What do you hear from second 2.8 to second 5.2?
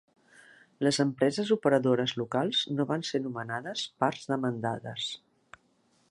van ser nomenades parts demandades.